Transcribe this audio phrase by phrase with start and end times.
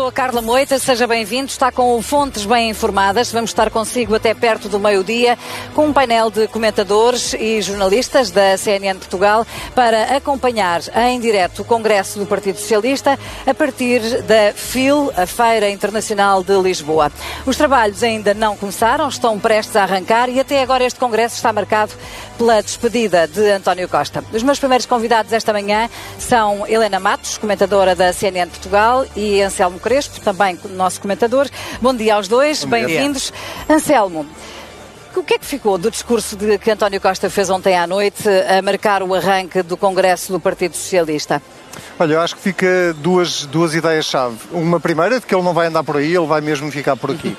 [0.00, 1.50] Sou a Carla Moita, seja bem-vindo.
[1.50, 3.30] Está com Fontes Bem Informadas.
[3.30, 5.36] Vamos estar consigo até perto do meio-dia
[5.74, 11.64] com um painel de comentadores e jornalistas da CNN Portugal para acompanhar em direto o
[11.66, 17.12] Congresso do Partido Socialista a partir da FIL, a Feira Internacional de Lisboa.
[17.44, 21.52] Os trabalhos ainda não começaram, estão prestes a arrancar e até agora este Congresso está
[21.52, 21.92] marcado
[22.40, 24.24] pela despedida de António Costa.
[24.32, 29.78] Os meus primeiros convidados esta manhã são Helena Matos, comentadora da CNN Portugal, e Anselmo
[29.78, 31.46] Crespo, também nosso comentador.
[31.82, 33.30] Bom dia aos dois, bem-vindos.
[33.68, 34.26] Anselmo,
[35.14, 38.26] o que é que ficou do discurso de, que António Costa fez ontem à noite
[38.26, 41.42] a marcar o arranque do Congresso do Partido Socialista?
[41.98, 44.38] Olha, eu acho que fica duas, duas ideias-chave.
[44.50, 47.10] Uma primeira, de que ele não vai andar por aí, ele vai mesmo ficar por
[47.10, 47.36] aqui.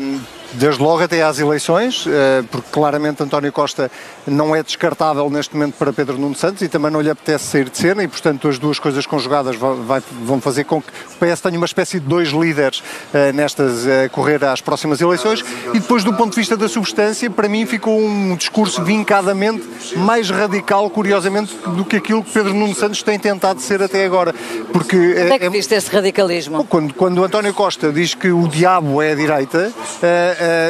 [0.00, 0.20] um,
[0.54, 3.90] desde logo até às eleições, eh, porque claramente António Costa
[4.26, 7.68] não é descartável neste momento para Pedro Nuno Santos e também não lhe apetece sair
[7.68, 11.56] de cena e, portanto, as duas coisas conjugadas vão fazer com que o PS tenha
[11.56, 15.44] uma espécie de dois líderes eh, nestas a correr às próximas eleições.
[15.72, 19.64] E depois, do ponto de vista da substância, para mim ficou um discurso vincadamente
[19.96, 24.34] mais radical, curiosamente, do que aquilo que Pedro Nuno Santos tem tentado ser até agora.
[24.72, 26.64] Porque Onde é que é, viste esse radicalismo?
[26.64, 29.72] Quando, quando António Costa diz que o diabo é a direita,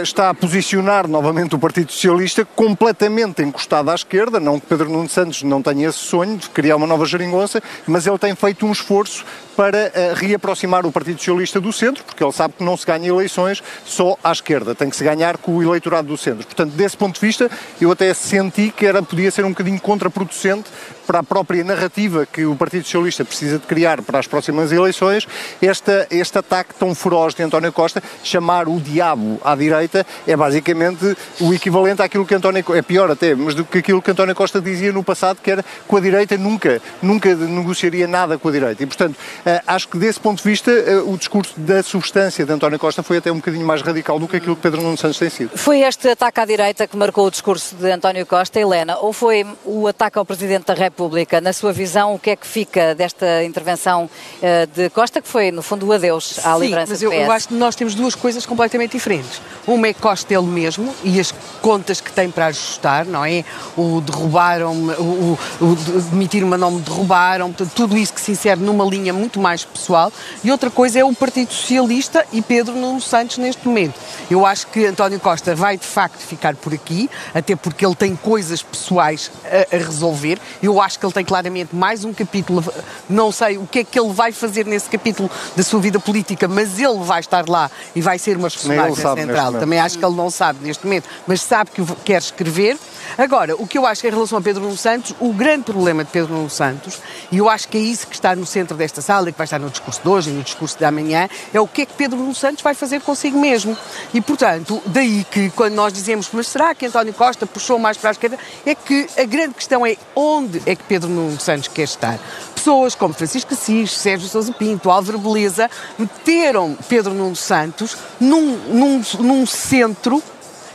[0.03, 5.09] está a posicionar novamente o Partido Socialista completamente encostado à esquerda, não que Pedro Nuno
[5.09, 8.73] Santos não tenha esse sonho de criar uma nova geringonça, mas ele tem feito um
[8.73, 9.25] esforço
[9.57, 13.09] para uh, reaproximar o Partido Socialista do centro, porque ele sabe que não se ganha
[13.09, 16.45] eleições só à esquerda, tem que se ganhar com o eleitorado do centro.
[16.45, 20.71] Portanto, desse ponto de vista, eu até senti que era, podia ser um bocadinho contraproducente
[21.07, 25.27] para a própria narrativa que o Partido Socialista precisa de criar para as próximas eleições,
[25.61, 31.17] esta, este ataque tão feroz de António Costa, chamar o diabo à direita, é basicamente
[31.41, 34.61] o equivalente àquilo que António é pior até, mas do que aquilo que António Costa
[34.61, 38.83] dizia no passado, que era com a direita nunca, nunca negociaria nada com a direita.
[38.83, 42.53] E, portanto, eh, acho que desse ponto de vista, eh, o discurso da substância de
[42.53, 45.19] António Costa foi até um bocadinho mais radical do que aquilo que Pedro Nuno Santos
[45.19, 45.51] tem sido.
[45.57, 49.47] Foi este ataque à direita que marcou o discurso de António Costa, Helena, ou foi
[49.65, 51.41] o ataque ao Presidente da República?
[51.41, 55.51] Na sua visão, o que é que fica desta intervenção uh, de Costa, que foi,
[55.51, 58.15] no fundo, o adeus à Sim, liderança mas eu, eu, acho que nós temos duas
[58.15, 59.43] coisas completamente diferentes.
[59.67, 63.45] Uma é Costa ele mesmo e as contas que tem para ajustar, não é?
[63.77, 68.85] O derrubaram, o, o, o demitir uma nome derrubaram, tudo isso que se insere numa
[68.85, 70.13] linha muito mais pessoal.
[70.43, 73.95] E outra coisa é o Partido Socialista e Pedro Nuno Santos neste momento.
[74.31, 78.17] Eu acho que António Costa vai de facto ficar por aqui, até porque ele tem
[78.17, 80.39] coisas pessoais a, a resolver.
[80.63, 82.65] Eu acho que ele tem claramente mais um capítulo,
[83.09, 86.49] não sei o que é que ele vai fazer nesse capítulo da sua vida política,
[86.49, 89.53] mas ele vai estar lá e vai ser uma personagem central.
[89.55, 92.77] Também acho que ele não sabe neste momento, mas sabe que quer escrever.
[93.17, 96.05] Agora, o que eu acho que em relação a Pedro Nuno Santos, o grande problema
[96.05, 96.99] de Pedro Nuno Santos,
[97.31, 99.45] e eu acho que é isso que está no centro desta sala e que vai
[99.45, 101.95] estar no discurso de hoje e no discurso de amanhã, é o que é que
[101.95, 103.77] Pedro Nuno Santos vai fazer consigo mesmo.
[104.13, 108.11] E, portanto, daí que quando nós dizemos, mas será que António Costa puxou mais para
[108.11, 111.85] a esquerda, é que a grande questão é onde é que Pedro Nuno Santos quer
[111.85, 112.19] estar.
[112.55, 119.03] Pessoas como Francisco Assis, Sérgio Sousa Pinto, Álvaro Beleza, meteram Pedro Nuno Santos num, num,
[119.21, 120.23] num centro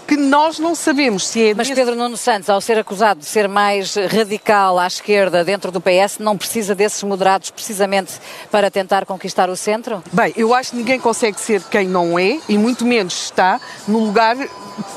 [0.09, 1.53] que nós não sabemos se é.
[1.53, 5.79] Mas Pedro Nuno Santos, ao ser acusado de ser mais radical à esquerda dentro do
[5.79, 8.13] PS, não precisa desses moderados precisamente
[8.49, 10.03] para tentar conquistar o centro?
[10.11, 13.99] Bem, eu acho que ninguém consegue ser quem não é e muito menos está no
[13.99, 14.35] lugar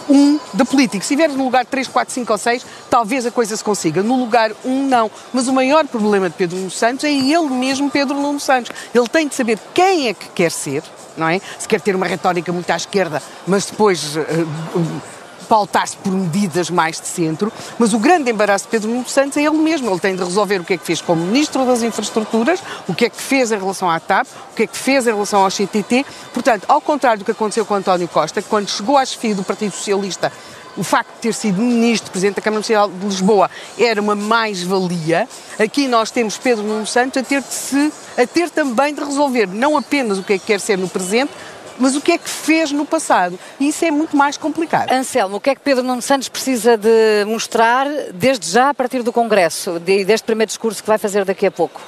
[0.08, 1.04] um da política.
[1.04, 4.02] Se estiver no lugar 3, 4, 5 ou 6, talvez a coisa se consiga.
[4.02, 5.10] No lugar 1, um, não.
[5.32, 8.72] Mas o maior problema de Pedro Nuno Santos é ele mesmo, Pedro Nuno Santos.
[8.94, 10.82] Ele tem de saber quem é que quer ser,
[11.16, 11.40] não é?
[11.58, 15.02] Se quer ter uma retórica muito à esquerda, mas depois uh, uh,
[15.52, 19.42] pautar-se por medidas mais de centro, mas o grande embaraço de Pedro Nuno Santos é
[19.42, 19.90] ele mesmo.
[19.90, 23.04] Ele tem de resolver o que é que fez como Ministro das Infraestruturas, o que
[23.04, 25.50] é que fez em relação à TAP, o que é que fez em relação ao
[25.50, 26.06] CTT.
[26.32, 29.72] Portanto, ao contrário do que aconteceu com António Costa, quando chegou à chefia do Partido
[29.72, 30.32] Socialista
[30.74, 35.28] o facto de ter sido ministro, presidente da Câmara Municipal de Lisboa, era uma mais-valia.
[35.58, 39.46] Aqui nós temos Pedro Nuno Santos a ter, de se, a ter também de resolver
[39.48, 41.30] não apenas o que é que quer ser no presente,
[41.78, 43.38] mas o que é que fez no passado.
[43.58, 44.90] E isso é muito mais complicado.
[44.92, 49.02] Anselmo, o que é que Pedro Nuno Santos precisa de mostrar desde já a partir
[49.02, 51.80] do Congresso, deste primeiro discurso que vai fazer daqui a pouco?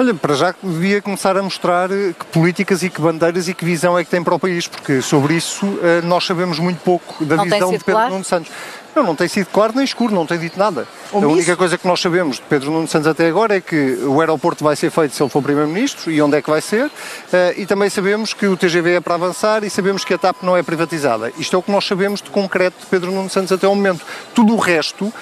[0.00, 3.66] Olha, para já devia começar a mostrar eh, que políticas e que bandeiras e que
[3.66, 7.22] visão é que tem para o país, porque sobre isso eh, nós sabemos muito pouco
[7.22, 8.12] da Não visão de Pedro claro?
[8.12, 8.50] Nuno Santos.
[8.94, 10.86] Não, não tem sido claro nem escuro, não tem dito nada.
[11.12, 14.20] A única coisa que nós sabemos de Pedro Nuno Santos até agora é que o
[14.20, 16.90] aeroporto vai ser feito se ele for Primeiro-Ministro e onde é que vai ser.
[17.32, 20.42] Eh, e também sabemos que o TGV é para avançar e sabemos que a TAP
[20.42, 21.32] não é privatizada.
[21.38, 24.04] Isto é o que nós sabemos de concreto de Pedro Nuno Santos até o momento.
[24.34, 25.12] Tudo o resto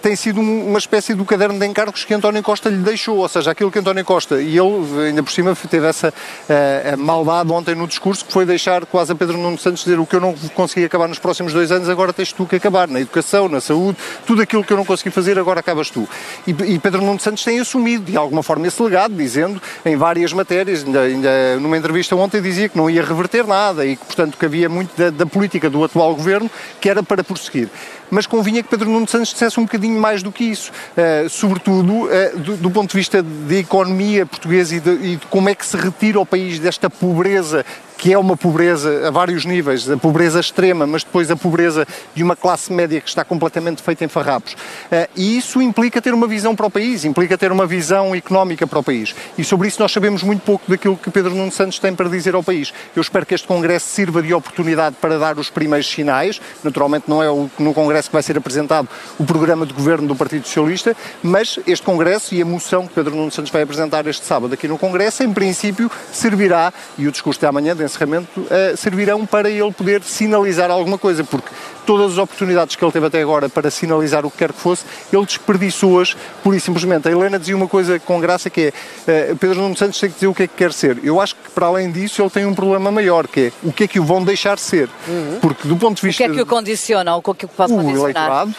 [0.00, 3.50] tem sido uma espécie do caderno de encargos que António Costa lhe deixou, ou seja,
[3.50, 7.86] aquilo que António Costa, e ele ainda por cima teve essa uh, maldade ontem no
[7.86, 10.84] discurso, que foi deixar quase a Pedro Nuno Santos dizer o que eu não consegui
[10.84, 14.42] acabar nos próximos dois anos, agora tens tu que acabar, na educação, na saúde, tudo
[14.42, 16.08] aquilo que eu não consegui fazer, agora acabas tu.
[16.46, 20.32] E, e Pedro Nuno Santos tem assumido, de alguma forma, esse legado, dizendo em várias
[20.32, 24.36] matérias, ainda, ainda numa entrevista ontem dizia que não ia reverter nada e que, portanto,
[24.38, 26.50] que havia muito da, da política do atual governo
[26.80, 27.68] que era para prosseguir
[28.10, 32.04] mas convinha que Pedro Nuno Santos dissesse um bocadinho mais do que isso, uh, sobretudo
[32.04, 35.54] uh, do, do, ponto de vista da economia portuguesa e de, e de como é
[35.54, 37.64] que se retira o país desta pobreza
[37.98, 42.22] que é uma pobreza a vários níveis, a pobreza extrema, mas depois a pobreza de
[42.22, 44.56] uma classe média que está completamente feita em farrapos.
[44.90, 48.68] Eh, e isso implica ter uma visão para o país, implica ter uma visão económica
[48.68, 49.16] para o país.
[49.36, 52.36] E sobre isso nós sabemos muito pouco daquilo que Pedro Nuno Santos tem para dizer
[52.36, 52.72] ao país.
[52.94, 56.40] Eu espero que este Congresso sirva de oportunidade para dar os primeiros sinais.
[56.62, 57.26] Naturalmente não é
[57.58, 61.84] no Congresso que vai ser apresentado o programa de governo do Partido Socialista, mas este
[61.84, 65.24] Congresso e a moção que Pedro Nuno Santos vai apresentar este sábado aqui no Congresso,
[65.24, 70.70] em princípio, servirá, e o discurso de amanhã, encerramento uh, servirão para ele poder sinalizar
[70.70, 71.48] alguma coisa, porque
[71.88, 74.84] todas as oportunidades que ele teve até agora para sinalizar o que quer que fosse,
[75.10, 77.08] ele desperdiçou-as pura e simplesmente.
[77.08, 78.74] A Helena dizia uma coisa com graça que
[79.06, 80.98] é uh, Pedro Nuno Santos tem que dizer o que é que quer ser.
[81.02, 83.84] Eu acho que para além disso ele tem um problema maior, que é o que
[83.84, 84.86] é que o vão deixar ser.
[85.08, 85.38] Uhum.
[85.40, 86.24] Porque do ponto de vista...
[86.24, 87.16] O que é que o condiciona?
[87.16, 88.02] O que é que pode o condicionar?
[88.02, 88.54] eleitorado,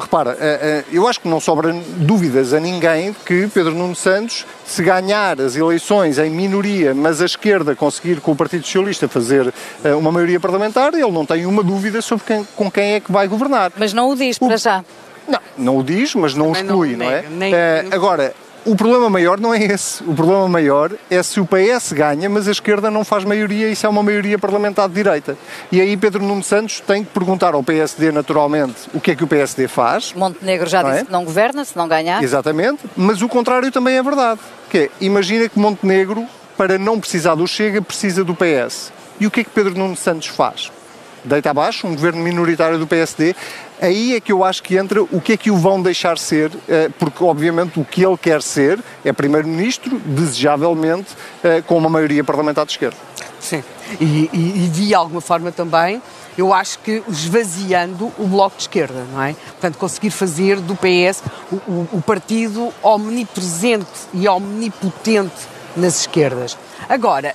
[0.00, 4.46] repara, eh, eh, eu acho que não sobra dúvidas a ninguém que Pedro Nuno Santos,
[4.66, 9.52] se ganhar as eleições em minoria, mas a esquerda conseguir com o Partido Socialista fazer
[9.84, 13.10] eh, uma maioria parlamentar, ele não tem uma dúvida sobre quem, com quem é que
[13.10, 13.72] vai governar.
[13.76, 14.84] Mas não o diz para já.
[15.26, 17.22] Não, não o diz, mas não Também o exclui, não, não é?
[17.22, 18.34] Nem, nem, agora,
[18.68, 20.02] o problema maior não é esse.
[20.02, 23.72] O problema maior é se o PS ganha, mas a esquerda não faz maioria e
[23.72, 25.38] isso é uma maioria parlamentar de direita.
[25.72, 29.24] E aí Pedro Nuno Santos tem que perguntar ao PSD, naturalmente, o que é que
[29.24, 30.12] o PSD faz.
[30.14, 31.06] Montenegro já não disse é?
[31.06, 32.22] que não governa, se não ganhar.
[32.22, 34.40] Exatamente, mas o contrário também é verdade.
[34.68, 38.92] Que é, imagina que Montenegro, para não precisar do Chega, precisa do PS.
[39.18, 40.70] E o que é que Pedro Nuno Santos faz?
[41.24, 43.34] Deita abaixo um governo minoritário do PSD
[43.80, 46.50] aí é que eu acho que entra o que é que o vão deixar ser,
[46.68, 51.08] eh, porque obviamente o que ele quer ser é primeiro-ministro, desejavelmente
[51.42, 52.96] eh, com uma maioria parlamentar de esquerda.
[53.40, 53.62] Sim,
[54.00, 56.02] e, e, e de alguma forma também
[56.36, 59.34] eu acho que esvaziando o bloco de esquerda, não é?
[59.34, 66.56] Portanto, conseguir fazer do PS o, o, o partido omnipresente e omnipotente nas esquerdas.
[66.88, 67.34] Agora,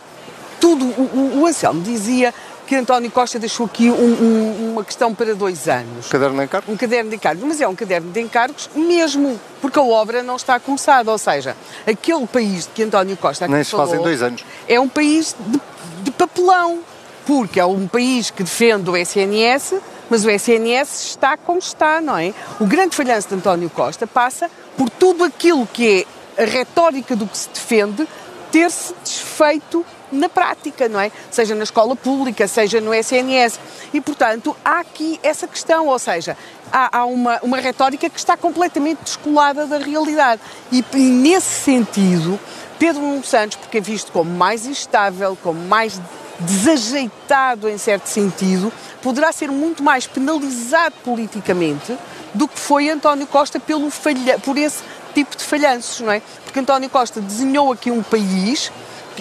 [0.62, 2.34] tudo, o, o Anselmo dizia
[2.66, 6.08] que António Costa deixou aqui um, um, uma questão para dois anos.
[6.08, 6.74] Um caderno de encargos?
[6.74, 10.36] Um caderno de encargos, mas é um caderno de encargos mesmo, porque a obra não
[10.36, 11.56] está começada, ou seja,
[11.86, 14.44] aquele país de que António Costa Nem se falou, fazem dois anos.
[14.68, 15.62] É um país de,
[16.04, 16.80] de papelão,
[17.26, 19.76] porque é um país que defende o SNS,
[20.10, 22.34] mas o SNS está como está, não é?
[22.60, 26.06] O grande falhanço de António Costa passa por tudo aquilo que
[26.38, 28.08] é a retórica do que se defende
[28.52, 31.12] ter-se desfeito na prática, não é?
[31.32, 33.60] Seja na escola pública, seja no SNS.
[33.94, 36.38] E, portanto, há aqui essa questão, ou seja,
[36.72, 40.42] há, há uma, uma retórica que está completamente descolada da realidade.
[40.72, 42.40] E, e nesse sentido,
[42.80, 46.00] Pedro Nuno Santos, porque é visto como mais instável, como mais
[46.40, 51.98] desajeitado em certo sentido, poderá ser muito mais penalizado politicamente
[52.34, 56.22] do que foi António Costa pelo falha, por esse tipo de falhanços, não é?
[56.44, 58.72] Porque António Costa desenhou aqui um país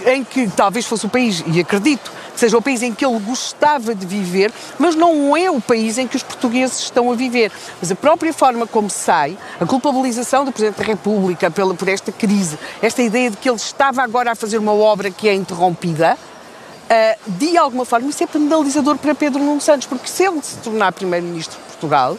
[0.07, 3.19] em que talvez fosse o país, e acredito que seja o país em que ele
[3.21, 7.53] gostava de viver, mas não é o país em que os portugueses estão a viver.
[7.81, 12.11] Mas a própria forma como sai, a culpabilização do Presidente da República pela, por esta
[12.11, 16.17] crise, esta ideia de que ele estava agora a fazer uma obra que é interrompida,
[16.17, 20.57] uh, de alguma forma isso é penalizador para Pedro Nuno Santos, porque se ele se
[20.59, 22.17] tornar Primeiro-Ministro de Portugal,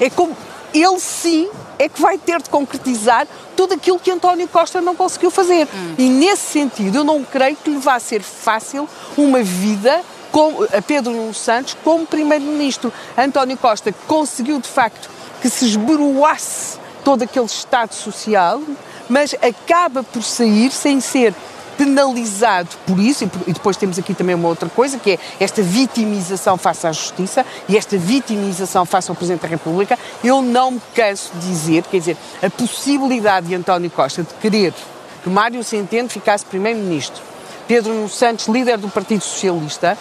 [0.00, 0.36] é como
[0.74, 3.26] ele sim é que vai ter de concretizar
[3.56, 5.68] tudo aquilo que António Costa não conseguiu fazer.
[5.72, 5.94] Hum.
[5.96, 10.02] E nesse sentido, eu não creio que lhe vá ser fácil uma vida
[10.32, 12.92] com, a Pedro Nuno Santos como Primeiro-Ministro.
[13.16, 15.08] António Costa conseguiu, de facto,
[15.40, 18.60] que se esboroasse todo aquele Estado social,
[19.08, 21.34] mas acaba por sair sem ser
[21.76, 26.56] penalizado por isso, e depois temos aqui também uma outra coisa, que é esta vitimização
[26.56, 29.98] face à Justiça e esta vitimização face ao Presidente da República.
[30.22, 34.72] Eu não me canso de dizer, quer dizer, a possibilidade de António Costa de querer
[35.22, 37.22] que Mário Centeno ficasse Primeiro-Ministro,
[37.66, 39.96] Pedro Santos, líder do Partido Socialista,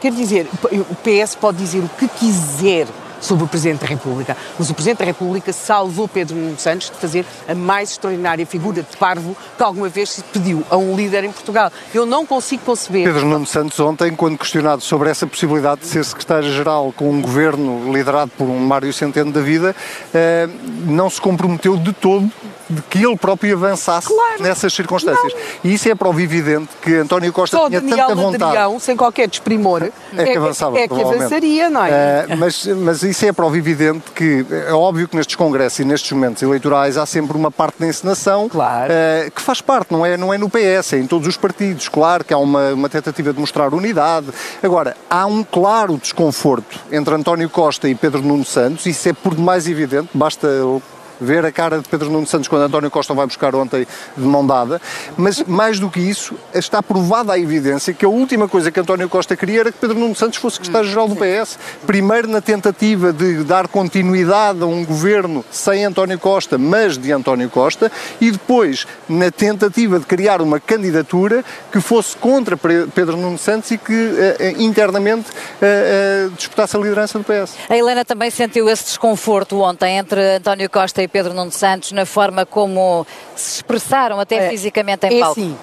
[0.00, 2.86] quer dizer, o PS pode dizer o que quiser
[3.20, 4.36] sobre o Presidente da República.
[4.58, 8.82] Mas o Presidente da República salvou Pedro Nuno Santos de fazer a mais extraordinária figura
[8.82, 11.70] de parvo que alguma vez se pediu a um líder em Portugal.
[11.94, 13.04] Eu não consigo conceber.
[13.04, 17.92] Pedro Nuno Santos, ontem, quando questionado sobre essa possibilidade de ser secretário-geral com um governo
[17.92, 19.74] liderado por um Mário Centeno da vida,
[20.14, 20.48] eh,
[20.86, 22.30] não se comprometeu de todo
[22.70, 24.42] de que ele próprio avançasse claro.
[24.42, 25.32] nessas circunstâncias.
[25.32, 25.40] Não.
[25.64, 28.44] E isso é prova evidente que António Costa Só tinha Daniel tanta vontade.
[28.44, 32.26] Adrião, sem qualquer desprimor, é, é que avançava, é, é que avançaria, não é?
[32.28, 36.12] Uh, mas, mas isso é prova evidente que é óbvio que nestes congressos e nestes
[36.12, 38.92] momentos eleitorais há sempre uma parte da encenação claro.
[38.92, 41.88] uh, que faz parte, não é, não é no PS, é em todos os partidos.
[41.88, 44.28] Claro que há uma, uma tentativa de mostrar unidade.
[44.62, 49.34] Agora, há um claro desconforto entre António Costa e Pedro Nuno Santos, isso é por
[49.34, 50.48] demais evidente, basta
[51.20, 53.86] ver a cara de Pedro Nuno Santos quando António Costa vai buscar ontem
[54.16, 54.80] de mão dada,
[55.16, 59.08] mas mais do que isso, está provada a evidência que a última coisa que António
[59.08, 61.58] Costa queria era que Pedro Nuno Santos fosse secretário-geral do PS.
[61.86, 67.48] Primeiro na tentativa de dar continuidade a um governo sem António Costa, mas de António
[67.50, 73.70] Costa, e depois na tentativa de criar uma candidatura que fosse contra Pedro Nuno Santos
[73.70, 77.54] e que uh, internamente uh, uh, disputasse a liderança do PS.
[77.68, 82.06] A Helena também sentiu esse desconforto ontem entre António Costa e Pedro Nuno Santos na
[82.06, 85.34] forma como se expressaram até é, fisicamente em é palco?
[85.34, 85.56] Sim,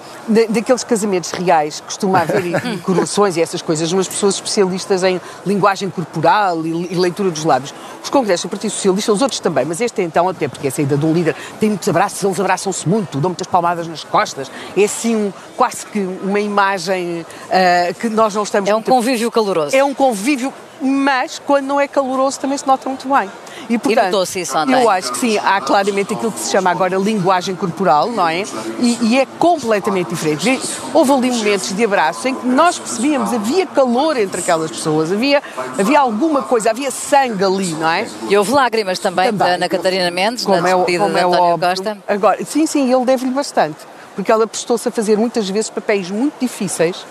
[0.48, 6.64] daqueles casamentos reais costuma haver coroações e essas coisas, umas pessoas especialistas em linguagem corporal
[6.66, 7.74] e, e, leitura dos lábios.
[8.02, 10.72] Os congressos do Partido Socialista, os outros também, mas este então, até porque é a
[10.72, 14.50] saída de um líder, tem muitos abraços, eles abraçam-se muito, dão muitas palmadas nas costas,
[14.76, 18.68] é assim um, quase que uma imagem uh, que nós não estamos...
[18.68, 19.74] É um convívio caloroso.
[19.74, 23.30] É um convívio, mas quando não é caloroso também se nota muito bem.
[23.68, 24.82] E, portanto, e isso ontem.
[24.82, 28.44] Eu acho que sim, há claramente aquilo que se chama agora linguagem corporal, não é?
[28.78, 30.60] E, e é completamente diferente.
[30.94, 35.42] Houve ali momentos de abraço em que nós percebíamos, havia calor entre aquelas pessoas, havia,
[35.78, 38.06] havia alguma coisa, havia sangue ali, não é?
[38.28, 40.98] E houve lágrimas também, também da Ana Catarina Mendes, como na é, como de é
[40.98, 41.68] António óbvio.
[41.68, 41.98] Costa.
[42.08, 43.78] Agora, sim, sim, ele deve-lhe bastante,
[44.14, 47.04] porque ela prestou-se a fazer muitas vezes papéis muito difíceis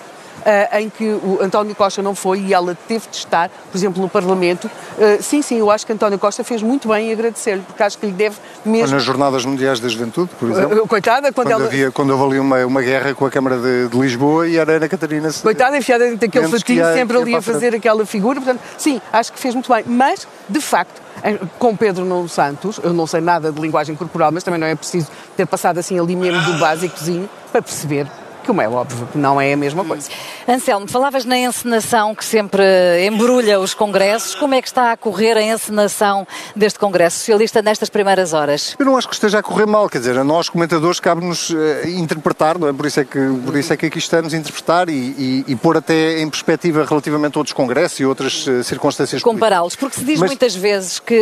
[0.79, 4.09] em que o António Costa não foi e ela teve de estar, por exemplo, no
[4.09, 4.65] Parlamento.
[4.65, 7.97] Uh, sim, sim, eu acho que António Costa fez muito bem em agradecer-lhe, porque acho
[7.97, 8.95] que lhe deve mesmo.
[8.95, 10.83] Nas Jornadas Mundiais da Juventude, por exemplo.
[10.83, 11.65] Uh, coitada, quando, quando ela.
[11.65, 14.73] Havia, quando houve ali uma, uma guerra com a Câmara de, de Lisboa e era
[14.73, 15.29] Ana Catarina.
[15.41, 18.41] Coitada, enfiada dentro daquele fatinho, sempre ali a fazer aquela figura.
[18.41, 19.83] Portanto, sim, acho que fez muito bem.
[19.85, 21.01] Mas, de facto,
[21.59, 24.75] com Pedro Nuno Santos, eu não sei nada de linguagem corporal, mas também não é
[24.75, 28.07] preciso ter passado assim ali mesmo do básicozinho para perceber
[28.47, 30.09] como é óbvio que não é a mesma coisa.
[30.47, 32.63] Anselmo, falavas na encenação que sempre
[33.05, 34.33] embrulha os congressos.
[34.33, 36.25] Como é que está a correr a encenação
[36.55, 38.75] deste Congresso Socialista nestas primeiras horas?
[38.79, 41.55] Eu não acho que esteja a correr mal, quer dizer, a nós comentadores cabe-nos uh,
[41.85, 42.73] interpretar, não é?
[42.73, 45.55] Por isso é, que, por isso é que aqui estamos a interpretar e, e, e
[45.55, 50.05] pôr até em perspectiva relativamente a outros congressos e outras uh, circunstâncias Compará-los, porque se
[50.05, 50.29] diz Mas...
[50.29, 51.19] muitas vezes que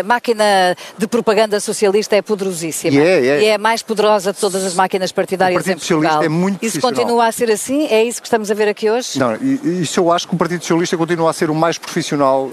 [0.00, 3.42] a máquina de propaganda socialista é poderosíssima yeah, yeah.
[3.42, 6.22] e é a mais poderosa de todas as máquinas partidárias em Portugal.
[6.22, 7.86] É muito isso continua a ser assim?
[7.86, 9.18] É isso que estamos a ver aqui hoje?
[9.18, 12.52] Não, isso eu acho que o Partido Socialista continua a ser o mais profissional uh,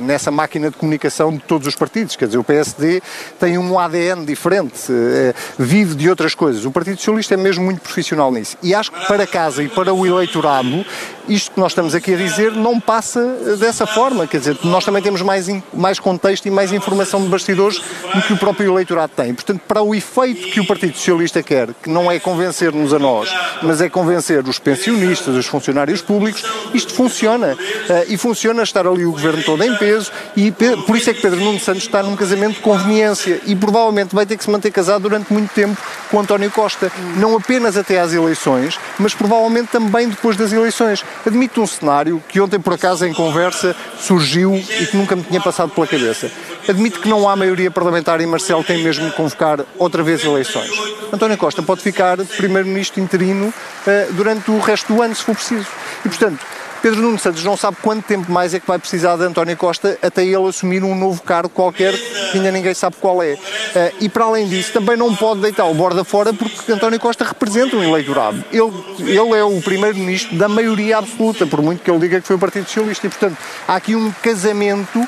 [0.00, 2.16] nessa máquina de comunicação de todos os partidos.
[2.16, 3.02] Quer dizer, o PSD
[3.38, 6.64] tem um ADN diferente, uh, vive de outras coisas.
[6.64, 8.56] O Partido Socialista é mesmo muito profissional nisso.
[8.62, 10.84] E acho que para casa e para o eleitorado,
[11.28, 14.26] isto que nós estamos aqui a dizer não passa dessa forma.
[14.26, 17.78] Quer dizer, nós também temos mais, mais contexto e mais informação de bastidores
[18.14, 19.34] do que o próprio eleitorado tem.
[19.34, 23.30] Portanto, para o efeito que o Partido Socialista quer, que não é convencer-nos a nós,
[23.62, 27.54] mas é convencer os pensionistas, os funcionários públicos, isto funciona.
[27.54, 30.52] Uh, e funciona estar ali o governo todo em peso e
[30.86, 34.26] por isso é que Pedro Nuno Santos está num casamento de conveniência e provavelmente vai
[34.26, 35.80] ter que se manter casado durante muito tempo
[36.10, 36.92] com António Costa.
[37.16, 41.04] Não apenas até às eleições, mas provavelmente também depois das eleições.
[41.26, 45.40] Admito um cenário que ontem por acaso em conversa surgiu e que nunca me tinha
[45.40, 46.30] passado pela cabeça.
[46.68, 50.70] Admito que não há maioria parlamentar e Marcelo tem mesmo de convocar outra vez eleições.
[51.12, 55.66] António Costa pode ficar primeiro-ministro interino uh, durante o resto do ano, se for preciso.
[56.04, 56.40] E, portanto,
[56.82, 59.96] Pedro Nuno Santos não sabe quanto tempo mais é que vai precisar de António Costa
[60.02, 63.38] até ele assumir um novo cargo qualquer que ainda ninguém sabe qual é.
[63.72, 67.24] Eh, e para além disso, também não pode deitar o borda fora porque António Costa
[67.24, 68.44] representa um eleitorado.
[68.50, 72.34] Ele, ele é o primeiro-ministro da maioria absoluta, por muito que ele diga que foi
[72.34, 73.06] o Partido Socialista.
[73.06, 75.06] E, portanto, há aqui um casamento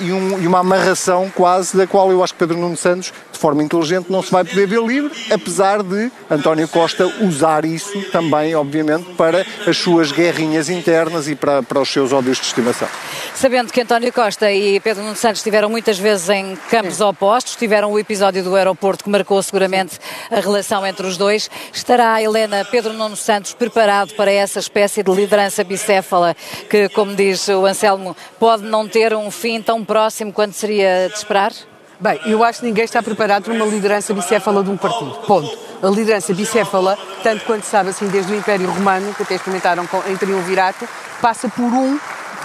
[0.00, 3.38] e, um, e, uma amarração quase da qual eu acho que Pedro Nuno Santos, de
[3.38, 8.54] forma inteligente, não se vai poder ver livre, apesar de António Costa usar isso também,
[8.54, 12.88] obviamente, para as suas guerrinhas internas e para, para os seus ódios de estimação.
[13.34, 17.04] Sabendo que António Costa e Pedro Nuno Santos estiveram muitas vezes em campos Sim.
[17.04, 19.98] opostos, tiveram o episódio do aeroporto que marcou seguramente
[20.30, 25.02] a relação entre os dois, estará a Helena Pedro Nuno Santos preparado para essa espécie
[25.02, 26.36] de liderança bicéfala
[26.68, 31.08] que, como diz o Anselmo, pode não ter um fim fim tão próximo quanto seria
[31.08, 31.52] de esperar?
[31.98, 35.10] Bem, eu acho que ninguém está preparado para uma liderança bicéfala de um partido.
[35.26, 35.58] Ponto.
[35.82, 40.16] A liderança bicéfala, tanto quanto sabe assim desde o Império Romano, que até experimentaram em
[40.16, 40.88] Triunvirato,
[41.20, 41.98] passa por um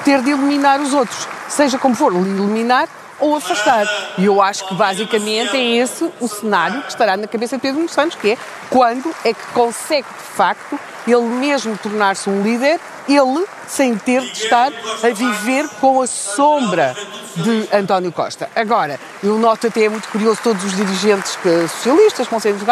[0.03, 1.27] ter de eliminar os outros.
[1.47, 3.85] Seja como for, eliminar ou afastar.
[4.17, 7.77] E eu acho que basicamente é esse o cenário que estará na cabeça de Pedro
[7.77, 8.37] Nuno Santos, que é
[8.71, 14.43] quando é que consegue de facto ele mesmo tornar-se um líder, ele sem ter de
[14.43, 14.71] estar
[15.03, 16.95] a viver com a sombra
[17.35, 18.49] de António Costa.
[18.55, 22.65] Agora, eu noto até é muito curioso todos os dirigentes que, socialistas, conselhos de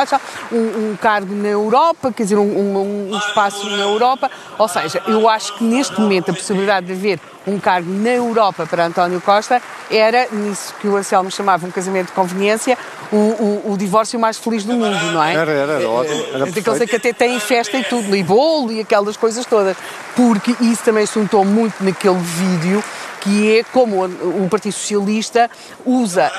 [0.52, 5.02] um, um cargo na Europa, quer dizer, um, um, um espaço na Europa, ou seja,
[5.08, 9.20] eu acho que neste momento a possibilidade de haver um cargo na Europa para António
[9.20, 9.62] Costa
[9.92, 12.78] era, nisso que o Anselmo chamava um casamento de conveniência,
[13.12, 15.34] o, o, o divórcio mais feliz do mundo, não é?
[15.34, 16.26] Era, era, era ótimo.
[16.34, 19.78] Era Daqueles que até têm festa e tudo, bolo e aquelas coisas todas.
[20.16, 22.84] Porque isso também se muito naquele vídeo
[23.24, 25.50] que é como o Partido Socialista
[25.86, 26.30] usa,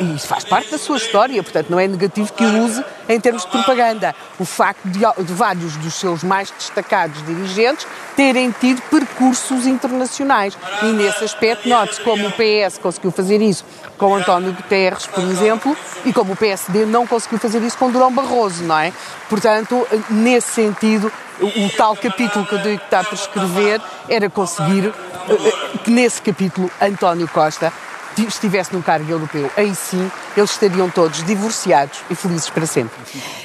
[0.00, 3.44] e isso faz parte da sua história, portanto não é negativo que use em termos
[3.44, 4.14] de propaganda.
[4.38, 10.56] O facto de, de vários dos seus mais destacados dirigentes terem tido percursos internacionais.
[10.82, 13.64] E nesse aspecto, note-se como o PS conseguiu fazer isso
[13.98, 18.12] com António Guterres, por exemplo, e como o PSD não conseguiu fazer isso com Durão
[18.12, 18.92] Barroso, não é?
[19.28, 24.28] Portanto, nesse sentido, o, o tal capítulo que eu digo que está por escrever era
[24.28, 27.72] conseguir eh, eh, que nesse capítulo António Costa
[28.18, 32.96] estivesse num cargo europeu, aí sim eles estariam todos divorciados e felizes para sempre.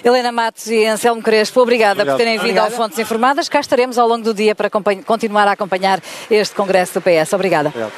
[0.04, 2.16] Helena Matos e Anselmo Crespo, obrigada Obrigado.
[2.16, 3.50] por terem vindo ao Fontes Informadas.
[3.50, 7.34] Cá estaremos ao longo do dia para continuar a acompanhar este Congresso do PS.
[7.34, 7.70] Obrigada.
[7.70, 7.94] Obrigado.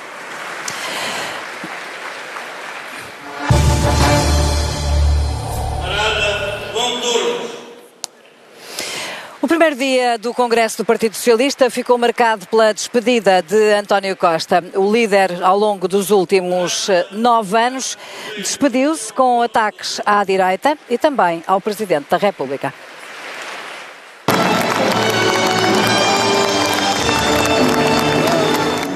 [9.41, 14.61] O primeiro dia do Congresso do Partido Socialista ficou marcado pela despedida de António Costa.
[14.75, 17.97] O líder, ao longo dos últimos eh, nove anos,
[18.35, 22.73] despediu-se com ataques à direita e também ao Presidente da República.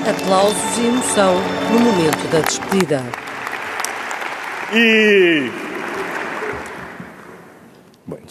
[0.10, 1.36] Aplausos e emoção
[1.72, 3.02] no momento da despedida.
[4.74, 5.63] E.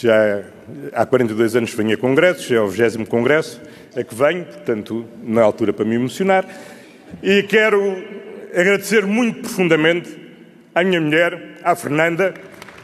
[0.03, 0.43] Já
[0.95, 3.61] há 42 anos venho a congressos, é o 20 congresso
[3.97, 6.45] a que venho, portanto, na altura para me emocionar.
[7.23, 8.03] E quero
[8.53, 10.11] agradecer muito profundamente
[10.75, 12.35] à minha mulher, à Fernanda.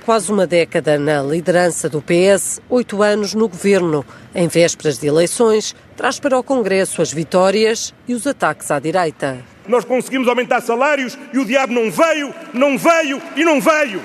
[0.05, 4.05] Quase uma década na liderança do PS, oito anos no governo.
[4.33, 9.39] Em vésperas de eleições, traz para o Congresso as vitórias e os ataques à direita.
[9.67, 14.01] Nós conseguimos aumentar salários e o diabo não veio, não veio e não veio.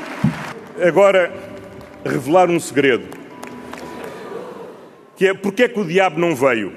[0.81, 1.52] Agora,
[2.05, 3.23] revelar um segredo
[5.15, 6.73] que é porque é que o diabo não veio?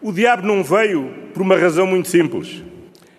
[0.00, 2.62] O diabo não veio por uma razão muito simples.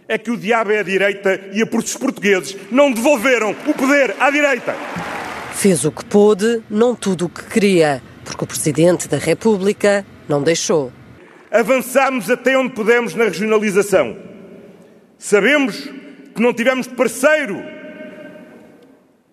[0.08, 4.16] É que o diabo é a direita e a os portugueses não devolveram o poder
[4.20, 4.76] à direita.
[5.54, 10.42] Fez o que pôde, não tudo o que queria, porque o Presidente da República não
[10.42, 10.92] deixou.
[11.52, 14.18] Avançámos até onde pudemos na regionalização.
[15.18, 15.90] Sabemos
[16.34, 17.75] que não tivemos parceiro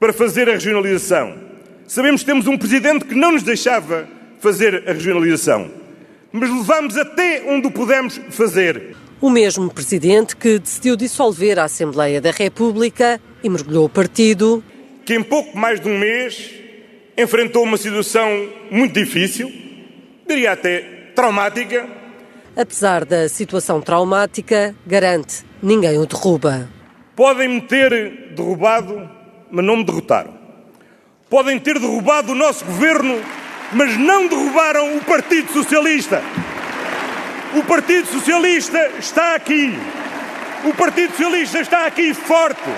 [0.02, 1.32] para fazer a regionalização.
[1.86, 4.08] Sabemos que temos um presidente que não nos deixava
[4.40, 5.70] fazer a regionalização,
[6.32, 8.96] mas levamos até onde o pudemos fazer.
[9.20, 14.64] O mesmo presidente que decidiu dissolver a Assembleia da República e mergulhou o partido.
[15.04, 16.50] Que em pouco mais de um mês
[17.16, 18.28] enfrentou uma situação
[18.72, 19.52] muito difícil,
[20.26, 20.80] diria até
[21.14, 21.88] traumática.
[22.56, 26.68] Apesar da situação traumática, garante, ninguém o derruba.
[27.14, 29.21] Podem-me ter derrubado,
[29.52, 30.32] mas não me derrotaram.
[31.28, 33.20] Podem ter derrubado o nosso governo,
[33.72, 36.22] mas não derrubaram o Partido Socialista.
[37.54, 39.74] O Partido Socialista está aqui.
[40.64, 42.70] O Partido Socialista está aqui forte.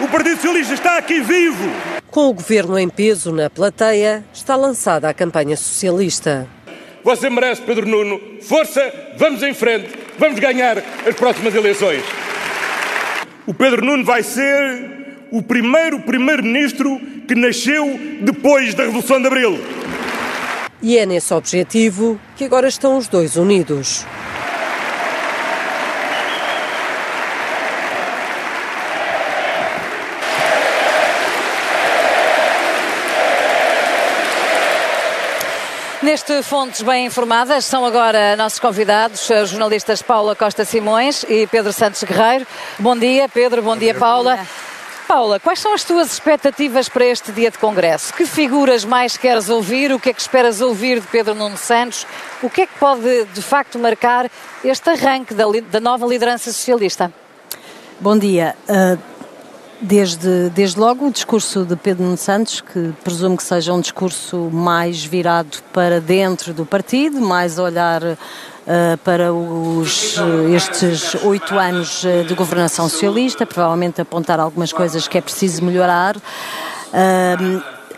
[0.00, 1.70] O Partido Socialista está aqui vivo.
[2.10, 6.48] Com o governo em peso na plateia, está lançada a campanha socialista.
[7.04, 8.20] Você merece, Pedro Nuno.
[8.42, 9.88] Força, vamos em frente.
[10.18, 12.02] Vamos ganhar as próximas eleições.
[13.46, 15.01] O Pedro Nuno vai ser
[15.32, 19.58] o primeiro primeiro-ministro que nasceu depois da Revolução de Abril.
[20.82, 24.04] E é nesse objetivo que agora estão os dois unidos.
[36.02, 41.72] Neste Fontes Bem Informadas são agora nossos convidados, os jornalistas Paula Costa Simões e Pedro
[41.72, 42.46] Santos Guerreiro.
[42.78, 43.62] Bom dia, Pedro.
[43.62, 44.38] Bom, bom dia, dia, Paula.
[45.12, 48.14] Paula, quais são as tuas expectativas para este dia de congresso?
[48.14, 49.92] Que figuras mais queres ouvir?
[49.92, 52.06] O que é que esperas ouvir de Pedro Nuno Santos?
[52.42, 54.30] O que é que pode, de facto, marcar
[54.64, 57.12] este arranque da, da nova liderança socialista?
[58.00, 58.56] Bom dia.
[58.66, 58.98] Uh,
[59.82, 64.48] desde, desde logo o discurso de Pedro Nuno Santos, que presumo que seja um discurso
[64.50, 68.00] mais virado para dentro do partido, mais olhar
[69.04, 70.16] para os,
[70.54, 76.16] estes oito anos de governação socialista, provavelmente apontar algumas coisas que é preciso melhorar.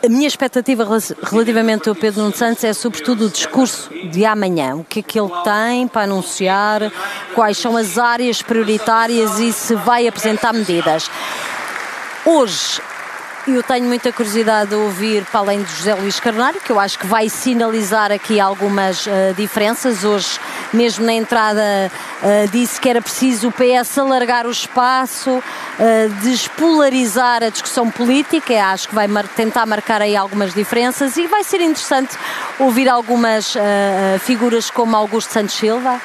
[0.05, 0.87] A minha expectativa
[1.23, 4.77] relativamente ao Pedro Nuno Santos é sobretudo o discurso de amanhã.
[4.77, 6.93] O que é que ele tem para anunciar,
[7.35, 11.11] quais são as áreas prioritárias e se vai apresentar medidas.
[12.27, 12.83] Hoje
[13.47, 16.99] eu tenho muita curiosidade de ouvir, para além de José Luís Carneiro, que eu acho
[16.99, 20.03] que vai sinalizar aqui algumas uh, diferenças.
[20.03, 20.41] Hoje,
[20.73, 21.61] mesmo na entrada,
[22.23, 25.43] uh, disse que era preciso o PS alargar o espaço, uh,
[26.23, 28.53] despolarizar a discussão política.
[28.53, 32.17] Eu acho que vai mar tentar marcar aí algumas diferenças e vai ser interessante
[32.59, 33.55] ouvir algumas
[34.21, 36.01] figuras como Augusto Santos Silva.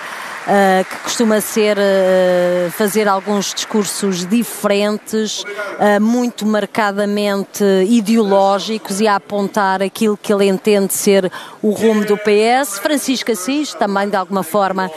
[0.50, 9.18] Uh, que costuma ser uh, fazer alguns discursos diferentes, uh, muito marcadamente ideológicos e a
[9.18, 11.32] apontar aquilo que ele entende ser
[11.62, 12.80] o rumo do PS.
[12.80, 14.90] Francisco Assis, também de alguma forma.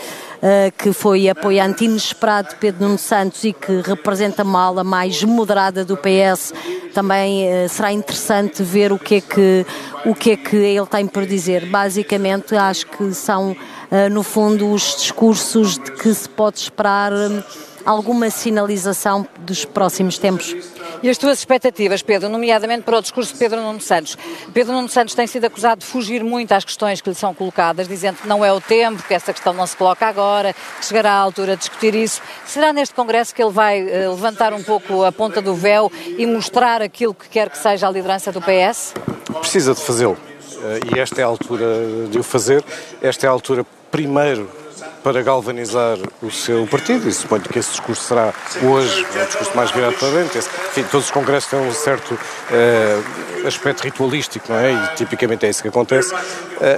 [0.76, 5.84] Que foi apoiante inesperado de Pedro Nuno Santos e que representa uma ala mais moderada
[5.84, 6.52] do PS,
[6.92, 9.66] também será interessante ver o que é que,
[10.04, 11.66] o que, é que ele tem por dizer.
[11.66, 13.56] Basicamente, acho que são
[13.92, 17.42] eh, no fundo, os discursos de que se pode esperar hum,
[17.84, 20.54] alguma sinalização dos próximos tempos.
[21.02, 24.16] E as tuas expectativas, Pedro, nomeadamente para o discurso de Pedro Nuno Santos?
[24.54, 27.88] Pedro Nuno Santos tem sido acusado de fugir muito às questões que lhe são colocadas,
[27.88, 31.12] dizendo que não é o tempo, que essa questão não se coloca agora, que chegará
[31.12, 32.22] à altura de discutir isso.
[32.46, 36.24] Será neste Congresso que ele vai uh, levantar um pouco a ponta do véu e
[36.24, 38.94] mostrar aquilo que quer que seja a liderança do PS?
[39.40, 40.12] Precisa de fazê-lo.
[40.12, 41.66] Uh, e esta é a altura
[42.08, 42.62] de o fazer.
[43.00, 44.61] Esta é a altura primeiro
[45.02, 49.70] para galvanizar o seu partido, e suponho que esse discurso será hoje um discurso mais
[49.70, 50.38] virado para dentro.
[50.38, 54.72] Enfim, todos os congressos têm um certo uh, aspecto ritualístico, não é?
[54.72, 56.18] E tipicamente é isso que acontece, uh,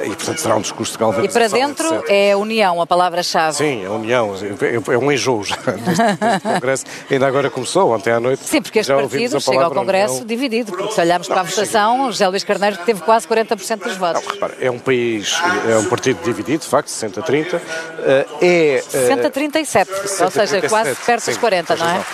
[0.05, 1.43] e portanto será um discurso de galvanização.
[1.43, 2.11] E para dentro etc.
[2.11, 3.57] é a união, a palavra-chave.
[3.57, 8.21] Sim, a união, é, é um enjoo já neste, congresso, ainda agora começou, ontem à
[8.21, 8.43] noite.
[8.45, 10.27] Sim, porque este partido chega ao congresso união.
[10.27, 13.97] dividido, porque se olharmos não, para a votação, José Luís Carneiro teve quase 40% dos
[13.97, 14.23] votos.
[14.25, 15.39] Não, repara, é um país,
[15.69, 17.61] é um partido dividido, de facto, 60-30,
[18.41, 18.83] é.
[18.89, 21.95] 60 37, 60, ou seja, 37, quase perto dos 40, não é?
[21.95, 22.05] Não.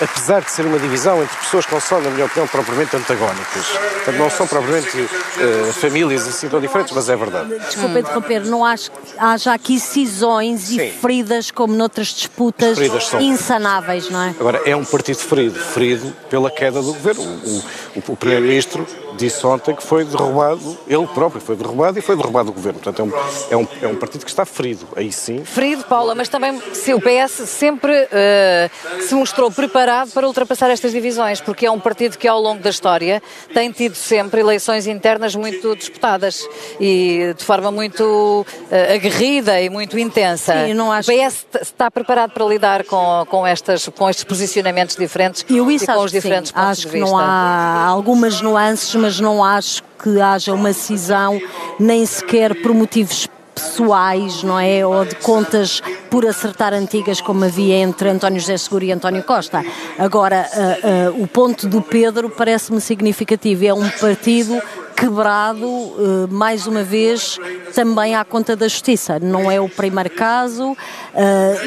[0.00, 3.66] apesar de ser uma divisão entre pessoas que não são, na minha opinião, propriamente antagónicas.
[3.66, 7.58] Portanto, não são propriamente uh, famílias assim tão diferentes, mas é verdade.
[7.58, 10.82] Desculpa interromper, não acho que haja aqui cisões Sim.
[10.82, 12.78] e feridas como noutras disputas
[13.20, 14.34] insanáveis, não é?
[14.38, 17.22] Agora, é um partido ferido, ferido pela queda do governo.
[17.22, 22.16] O, o, o Primeiro-Ministro disse ontem que foi derrubado, ele próprio foi derrubado e foi
[22.16, 22.80] derrubado o governo.
[22.80, 25.44] Portanto, é um, é um, é um partido que está ferido, aí sim.
[25.44, 30.92] Ferido, Paula, mas também se o PS sempre uh, se mostrou preparado para ultrapassar estas
[30.92, 33.22] divisões, porque é um partido que ao longo da história
[33.52, 36.46] tem tido sempre eleições internas muito disputadas
[36.80, 40.66] e de forma muito uh, aguerrida e muito intensa.
[40.66, 41.10] Sim, não acho...
[41.10, 45.84] O PS está preparado para lidar com, com, estas, com estes posicionamentos diferentes eu isso
[45.84, 46.54] e com os diferentes sim.
[46.54, 47.04] pontos acho de vista.
[47.04, 51.42] que não há algumas nuances, mas não acho que haja uma cisão
[51.76, 54.86] nem sequer por motivos pessoais, não é?
[54.86, 59.64] Ou de contas por acertar antigas, como havia entre António José Seguro e António Costa.
[59.98, 63.66] Agora, uh, uh, o ponto do Pedro parece-me significativo.
[63.66, 64.62] É um partido
[64.96, 67.40] quebrado, uh, mais uma vez,
[67.74, 69.18] também à conta da justiça.
[69.18, 70.76] Não é o primeiro caso,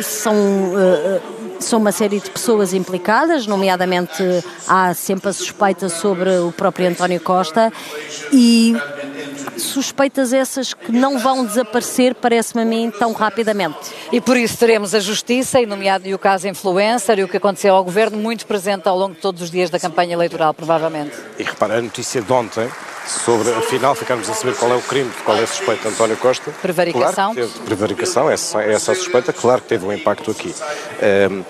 [0.02, 0.34] são
[1.60, 4.24] são uma série de pessoas implicadas, nomeadamente
[4.68, 7.72] há sempre a suspeita sobre o próprio António Costa
[8.32, 8.76] e
[9.58, 13.78] suspeitas essas que não vão desaparecer, parece-me a mim, tão rapidamente.
[14.12, 17.74] E por isso teremos a Justiça, e nomeado o caso influencer e o que aconteceu
[17.76, 21.16] ao Governo, muito presente ao longo de todos os dias da campanha eleitoral, provavelmente.
[21.40, 22.70] E repara, a notícia de ontem
[23.06, 26.18] sobre, afinal, ficarmos a saber qual é o crime, qual é a suspeita de António
[26.18, 26.52] Costa.
[26.62, 27.34] Prevaricação.
[27.34, 30.54] Claro teve, prevaricação, essa, essa a suspeita, claro que teve um impacto aqui.
[30.54, 31.44] Um,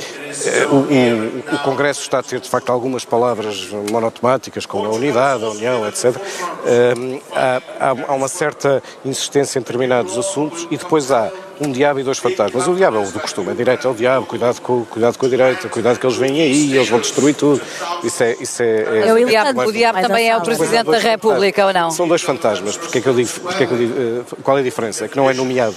[0.46, 4.90] eh, o, o, o, Congresso está a ter, de facto, algumas palavras monotemáticas, como a
[4.90, 6.16] unidade, a união, etc.
[6.16, 7.62] Um, há,
[8.08, 12.68] há uma certa insistência em determinados assuntos e depois há um diabo e dois fantasmas.
[12.68, 15.26] O diabo é o do costume, a direita é o diabo, cuidado com, cuidado com
[15.26, 17.62] a direita, cuidado que eles vêm aí, eles vão destruir tudo.
[18.04, 18.36] Isso é.
[18.40, 21.74] Isso é, é, é o, diabo, o diabo também é o Presidente da República, ou
[21.74, 21.92] não?
[21.92, 22.78] São dois fantasmas.
[22.78, 25.06] Porque é que eu digo, porque é que eu digo, eh, qual é a diferença?
[25.06, 25.76] É que não é nomeado.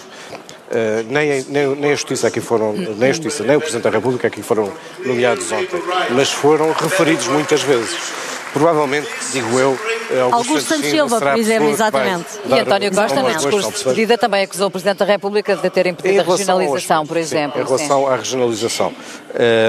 [0.68, 3.90] Uh, nem, nem, nem, a Justiça aqui foram, nem a Justiça, nem o Presidente da
[3.90, 4.70] República aqui foram
[5.02, 7.96] nomeados ontem, mas foram referidos muitas vezes.
[8.58, 9.78] Provavelmente, digo eu,
[10.22, 12.26] Augusto, Augusto Santos Silva, por exemplo, exatamente.
[12.46, 15.86] E António Costa, no discurso de despedida, também acusou o Presidente da República de ter
[15.86, 17.56] impedido a regionalização, por exemplo.
[17.56, 18.06] Sim, em relação sim.
[18.06, 18.92] à regionalização.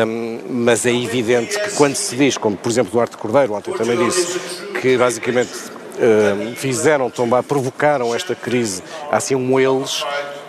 [0.07, 3.97] Um, mas é evidente que quando se diz, como por exemplo Duarte Cordeiro ontem também
[3.97, 4.39] disse,
[4.81, 5.51] que basicamente
[5.99, 10.03] um, fizeram tombar, provocaram esta crise, há assim um eles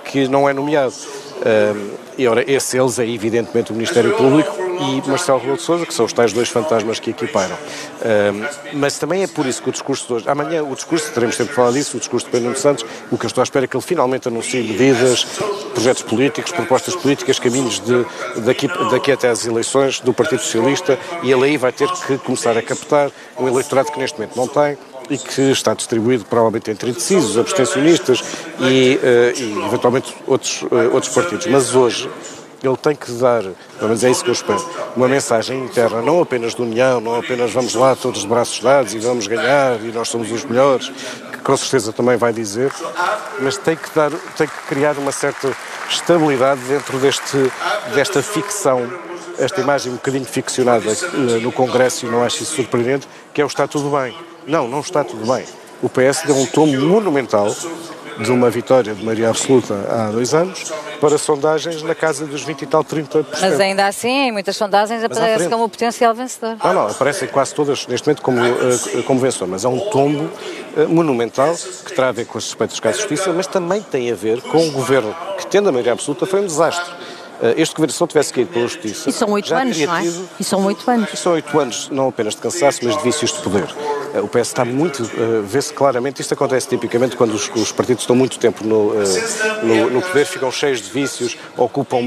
[0.04, 0.94] que não é nomeado.
[0.94, 5.86] Um, e ora, esse eles é evidentemente o Ministério Público e Marcelo Rebelo de Sousa,
[5.86, 7.54] que são os tais dois fantasmas que equiparam.
[7.54, 11.36] Um, mas também é por isso que o discurso de hoje, amanhã o discurso, teremos
[11.36, 13.64] tempo de falar disso, o discurso de Pedro Santos, o que eu estou à espera
[13.64, 15.24] é que ele finalmente anuncie medidas,
[15.74, 18.06] projetos políticos, propostas políticas, caminhos de,
[18.44, 22.56] daqui, daqui até às eleições do Partido Socialista e ele aí vai ter que começar
[22.56, 24.78] a captar um eleitorado que neste momento não tem,
[25.10, 28.22] e que está distribuído provavelmente entre indecisos, abstencionistas
[28.60, 31.46] e, uh, e eventualmente outros, uh, outros partidos.
[31.48, 32.08] Mas hoje
[32.62, 33.42] ele tem que dar,
[33.80, 34.64] menos é isso que eu espero,
[34.96, 38.94] uma mensagem interna, não apenas de união, não apenas vamos lá todos de braços dados
[38.94, 40.88] e vamos ganhar e nós somos os melhores,
[41.32, 42.70] que com certeza também vai dizer,
[43.40, 45.50] mas tem que, dar, tem que criar uma certa
[45.88, 47.36] estabilidade dentro deste,
[47.94, 48.88] desta ficção
[49.40, 53.44] esta imagem um bocadinho ficcionada eh, no Congresso, e não acho isso surpreendente, que é
[53.44, 54.14] o está tudo bem.
[54.46, 55.44] Não, não está tudo bem.
[55.82, 57.54] O PS deu um tom monumental
[58.22, 62.62] de uma vitória de maioria absoluta há dois anos para sondagens na casa dos 20
[62.62, 63.24] e tal, 30%.
[63.40, 66.56] Mas ainda assim, em muitas sondagens aparece como potencial vencedor.
[66.62, 70.24] Não, não, aparecem quase todas neste momento como, uh, como vencedor, mas é um tombo
[70.24, 71.54] uh, monumental
[71.84, 74.58] que terá a ver com os casos de justiça, mas também tem a ver com
[74.58, 76.92] um governo que, tendo a maioria absoluta, foi um desastre.
[77.42, 79.08] Eh, este governo, se não tivesse caído pela justiça.
[79.08, 80.02] E são oito anos, não é?
[80.02, 81.10] Tido, e são oito anos.
[81.12, 83.68] E são oito anos, não apenas de cansaço, mas de vícios de poder.
[84.14, 85.02] Eh, o PS está muito.
[85.02, 88.94] Uh, vê-se claramente, isto acontece tipicamente quando os, os partidos estão muito tempo no, uh,
[89.62, 92.00] no, no, poder, ficam cheios de vícios, ocupam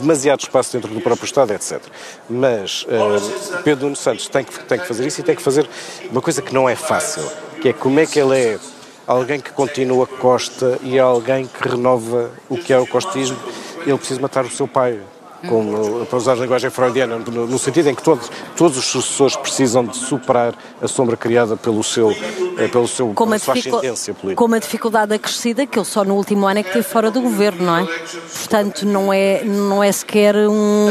[0.00, 1.80] demasiado espaço dentro do próprio Estado, etc.
[2.28, 5.68] Mas uh, Pedro Nuno Santos tem que, tem que fazer isso e tem que fazer
[6.10, 7.22] uma coisa que não é fácil,
[7.60, 8.58] que é como é que ele é
[9.06, 13.38] alguém que continua Costa e alguém que renova o que é o costismo
[13.86, 15.00] ele precisa matar o seu pai.
[15.48, 19.36] Como, para usar a linguagem freudiana, no, no, sentido em que todos, todos os sucessores
[19.36, 22.10] precisam de superar a sombra criada pelo seu,
[22.58, 24.36] eh, pelo seu, com pela sua ascendência política.
[24.36, 27.20] Com uma dificuldade acrescida que ele só no último ano é que esteve fora do
[27.20, 27.84] governo, não é?
[27.84, 30.88] Portanto, não é, não é sequer um,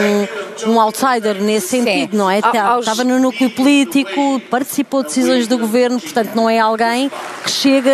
[0.68, 2.18] um outsider nesse sentido, Sim.
[2.18, 2.40] não é?
[2.60, 2.88] Aos...
[2.88, 7.12] Estava no núcleo político, participou de decisões do governo, portanto, não é alguém
[7.44, 7.92] que chega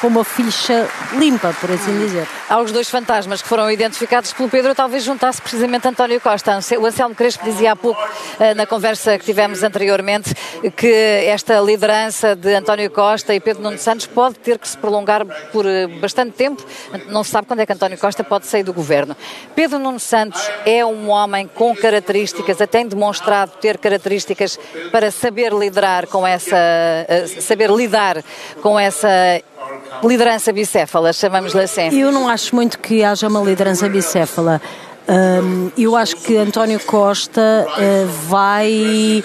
[0.00, 0.88] com uma ficha
[1.18, 2.26] limpa, por assim dizer.
[2.48, 6.58] Aos dois fantasmas que foram identificados pelo Pedro, talvez juntasse precisamente António Costa.
[6.78, 8.00] O Anselmo Crespo dizia há pouco,
[8.38, 10.34] eh, na conversa que tivemos anteriormente,
[10.76, 10.86] que
[11.26, 15.66] esta liderança de António Costa e Pedro Nuno Santos pode ter que se prolongar por
[15.66, 16.64] eh, bastante tempo.
[17.08, 19.14] Não se sabe quando é que António Costa pode sair do governo.
[19.54, 24.58] Pedro Nuno Santos é um homem com características, até demonstrado ter características
[24.90, 28.24] para saber liderar com essa, eh, saber lidar
[28.62, 29.42] com essa
[30.02, 32.00] liderança bicéfala, chamamos-lhe assim.
[32.00, 34.62] Eu não acho muito que haja uma liderança bicéfala.
[35.06, 39.22] Um, eu acho que António Costa uh, vai,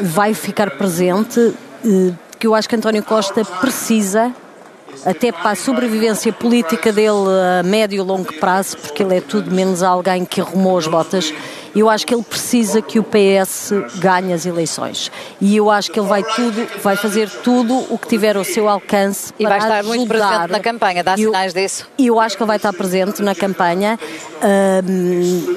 [0.00, 4.34] vai ficar presente, uh, que eu acho que António Costa precisa
[5.04, 9.50] até para a sobrevivência política dele a médio e longo prazo, porque ele é tudo
[9.50, 11.32] menos alguém que arrumou as botas.
[11.74, 15.10] Eu acho que ele precisa que o PS ganhe as eleições.
[15.40, 18.68] E eu acho que ele vai tudo, vai fazer tudo o que tiver ao seu
[18.68, 19.96] alcance e para vai estar ajudar.
[19.96, 21.88] muito presente na campanha, dá eu, sinais disso.
[21.98, 23.98] E eu acho que ele vai estar presente na campanha.
[24.86, 25.56] Um,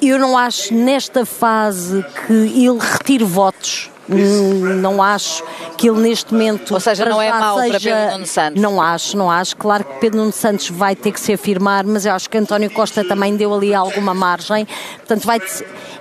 [0.00, 5.42] eu não acho nesta fase que ele retire votos não acho
[5.76, 6.74] que ele neste momento.
[6.74, 8.62] Ou seja, não é mau seja, para Pedro Nuno Santos.
[8.62, 9.56] Não acho, não acho.
[9.56, 12.70] Claro que Pedro Nuno Santos vai ter que se afirmar, mas eu acho que António
[12.70, 14.66] Costa também deu ali alguma margem.
[14.98, 15.38] Portanto, vai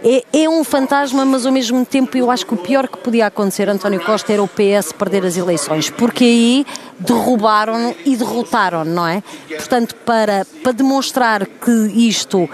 [0.03, 3.27] é, é um fantasma, mas ao mesmo tempo eu acho que o pior que podia
[3.27, 6.65] acontecer António Costa era o PS perder as eleições, porque aí
[6.99, 9.23] derrubaram e derrotaram, não é?
[9.49, 12.49] Portanto, para, para demonstrar que isto uh,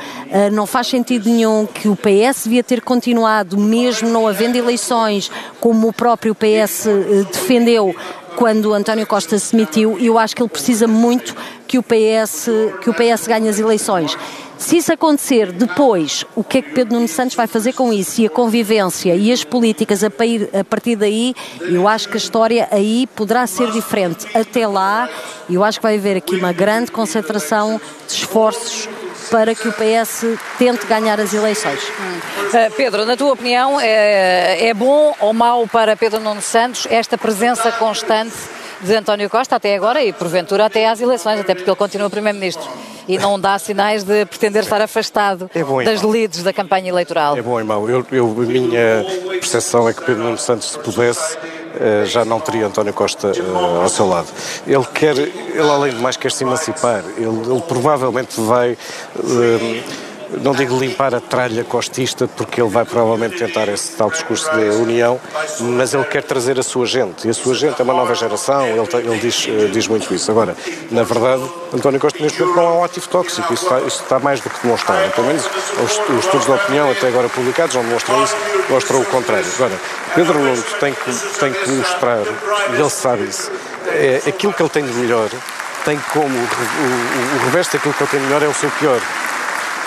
[0.52, 5.30] não faz sentido nenhum, que o PS devia ter continuado, mesmo não havendo eleições,
[5.60, 7.96] como o próprio PS eh, defendeu
[8.36, 11.36] quando António Costa se demitiu, eu acho que ele precisa muito
[11.68, 12.50] que o PS,
[12.82, 14.18] que o PS ganhe as eleições.
[14.58, 18.22] Se isso acontecer depois, o que é que Pedro Nuno Santos vai fazer com isso?
[18.22, 23.08] E a convivência e as políticas a, partir daí, eu acho que a história aí
[23.16, 24.26] poderá ser diferente.
[24.34, 25.10] Até lá,
[25.50, 28.88] eu acho que vai haver aqui uma grande concentração de esforços
[29.30, 30.26] para que o PS
[30.58, 31.82] tente ganhar as eleições.
[31.84, 37.18] Uh, Pedro, na tua opinião, é, é bom ou mau para Pedro Nuno Santos esta
[37.18, 38.34] presença constante
[38.84, 42.64] de António Costa até agora e porventura até às eleições, até porque ele continua Primeiro-Ministro?
[43.06, 47.36] e não dá sinais de pretender estar afastado É bom, das leads da campanha eleitoral.
[47.36, 47.90] É bom, irmão.
[47.90, 51.38] Eu, eu- a minha percepção é que Pedro Nuno Santos, se pudesse,
[51.82, 54.28] eh, já não teria António Costa eh, ao seu lado.
[54.66, 57.04] Ele quer, ele além de mais quer se emancipar.
[57.18, 59.84] Ele, ele provavelmente vai, eh,
[60.42, 64.70] não digo limpar a tralha costista, porque ele vai provavelmente tentar esse tal discurso de
[64.76, 65.20] união,
[65.60, 67.28] mas ele quer trazer a sua gente.
[67.28, 70.32] E a sua gente é uma nova geração, ele, ele diz, eh, diz muito isso.
[70.32, 70.56] Agora,
[70.92, 71.44] na verdade,
[71.74, 74.50] António Costa neste momento não é um ativo tóxico, isso está, isso está mais do
[74.50, 75.12] que demonstrado.
[75.14, 78.36] Pelo menos os, os estudos de opinião até agora publicados não demonstram isso,
[78.70, 79.46] mostram o contrário.
[79.56, 79.80] Agora,
[80.16, 82.20] Pedro Nuno tem que, tem que mostrar,
[82.72, 83.52] e ele sabe isso,
[83.88, 85.30] é, aquilo que ele tem de melhor,
[85.86, 88.70] tem como, o, o, o reverso daquilo que ele tem de melhor é o seu
[88.72, 89.00] pior.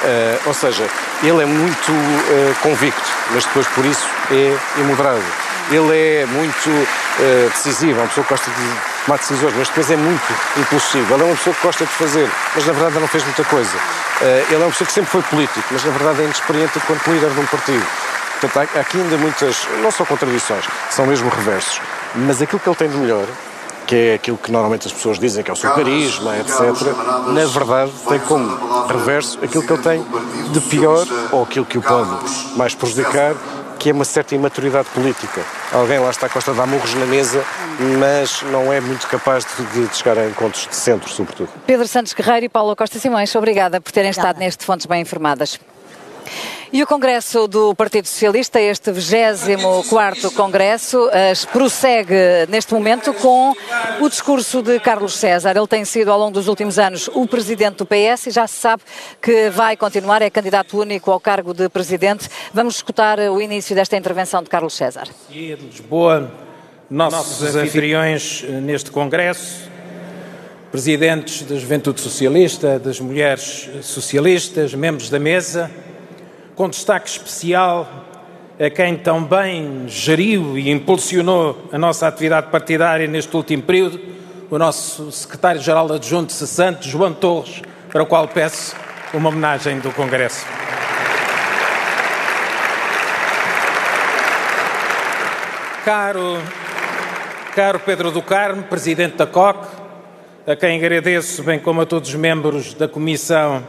[0.07, 0.87] Eh, ou seja,
[1.21, 5.25] ele é muito eh, convicto, mas depois por isso é imoderado.
[5.69, 6.71] Ele é muito
[7.19, 11.13] eh, decisivo, é uma pessoa que gosta de tomar decisões, mas depois é muito impulsivo.
[11.13, 13.77] Ele é uma pessoa que gosta de fazer, mas na verdade não fez muita coisa.
[14.21, 17.31] Ele é uma pessoa que sempre foi político, mas na verdade é inexperiente enquanto líder
[17.31, 17.87] de um partido.
[18.41, 21.81] Portanto, há aqui ainda muitas, não só contradições, são mesmo reversos.
[22.15, 23.27] Mas aquilo que ele tem de melhor,
[23.87, 26.61] que é aquilo que normalmente as pessoas dizem que é o seu carisma, etc.,
[27.29, 30.05] na verdade tem como reverso aquilo que ele tem
[30.53, 32.11] de pior, ou aquilo que o pode
[32.57, 33.35] mais prejudicar,
[33.79, 35.43] que é uma certa imaturidade política.
[35.73, 37.45] Alguém lá está a Costa dá murros na mesa,
[38.01, 41.49] mas não é muito capaz de, de chegar a encontros de centro, sobretudo.
[41.67, 45.61] Pedro Santos Guerreiro e Paulo Costa Simões, obrigada por terem estado neste Fontes Bem Informadas.
[46.73, 53.55] E o Congresso do Partido Socialista, este 24º Congresso, eh, prossegue neste momento com
[54.01, 55.57] o discurso de Carlos César.
[55.57, 58.57] Ele tem sido, ao longo dos últimos anos, o presidente do PS e já se
[58.57, 58.83] sabe
[59.23, 62.29] que vai continuar, é candidato único ao cargo de presidente.
[62.53, 65.07] Vamos escutar o início desta intervenção de Carlos César.
[65.31, 66.33] E de Lisboa,
[66.91, 69.71] nossos anfitriões eh, neste Congresso,
[70.73, 75.71] presidentes da Juventude Socialista, das Mulheres Socialistas, membros da mesa,
[76.57, 77.87] com destaque especial
[78.59, 84.01] a quem tão bem geriu e impulsionou a nossa atividade partidária neste último período,
[84.51, 87.61] o nosso secretário-geral adjunto cessante, João Torres,
[87.93, 88.75] para o qual peço
[89.13, 90.47] uma homenagem do Congresso.
[95.85, 96.39] Caro,
[97.55, 99.67] caro Pedro do Carmo, Presidente da COC,
[100.47, 103.63] a quem agradeço, bem como a todos os membros da Comissão,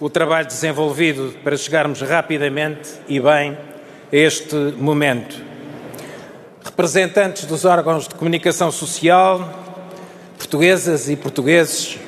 [0.00, 3.58] o trabalho desenvolvido para chegarmos rapidamente e bem
[4.12, 5.42] a este momento.
[6.64, 9.40] Representantes dos órgãos de comunicação social,
[10.36, 11.98] portuguesas e portugueses,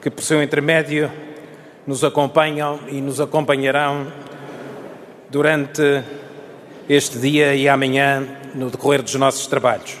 [0.00, 1.10] que por seu intermédio
[1.84, 4.06] nos acompanham e nos acompanharão
[5.28, 6.04] durante
[6.88, 9.96] este dia e amanhã no decorrer dos nossos trabalhos.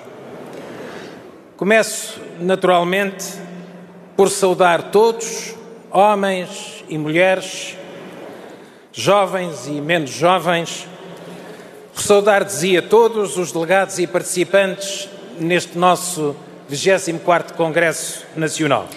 [1.56, 3.26] Começo, naturalmente,
[4.16, 5.57] por saudar todos,
[5.90, 7.76] homens e mulheres,
[8.92, 10.86] jovens e menos jovens,
[11.92, 16.36] por saudar, dizia, todos os delegados e participantes neste nosso
[16.70, 18.88] 24º Congresso Nacional.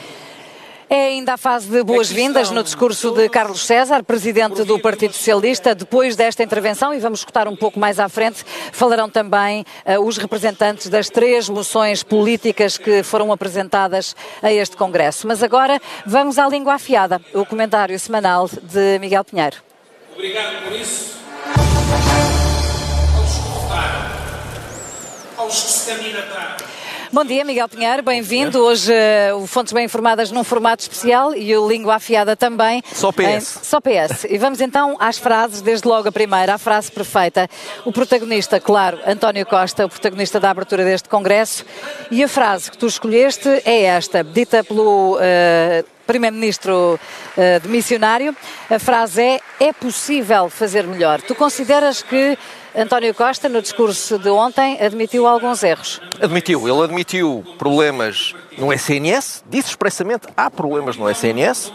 [0.94, 5.74] É ainda a fase de boas-vindas no discurso de Carlos César, presidente do Partido Socialista.
[5.74, 10.18] Depois desta intervenção, e vamos escutar um pouco mais à frente, falarão também uh, os
[10.18, 15.26] representantes das três moções políticas que foram apresentadas a este Congresso.
[15.28, 19.56] Mas agora vamos à língua afiada, o comentário semanal de Miguel Pinheiro.
[20.14, 21.16] Obrigado por isso.
[23.18, 23.42] Aos que
[25.38, 26.71] aos que se.
[27.14, 28.58] Bom dia, Miguel Pinheiro, bem-vindo.
[28.60, 32.82] Hoje uh, o Fontes Bem Informadas num formato especial e o Língua Afiada também.
[32.94, 33.26] Só PS.
[33.26, 34.24] Em, só PS.
[34.30, 37.50] E vamos então às frases, desde logo a primeira, a frase perfeita.
[37.84, 41.66] O protagonista, claro, António Costa, o protagonista da abertura deste Congresso.
[42.10, 45.18] E a frase que tu escolheste é esta, dita pelo.
[45.18, 48.36] Uh, Primeiro-Ministro uh, demissionário,
[48.70, 51.22] a frase é: é possível fazer melhor.
[51.22, 52.38] Tu consideras que
[52.76, 56.02] António Costa, no discurso de ontem, admitiu alguns erros?
[56.22, 56.68] Admitiu.
[56.68, 61.72] Ele admitiu problemas no SNS, disse expressamente há problemas no SNS,